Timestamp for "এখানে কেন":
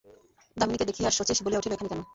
1.75-2.01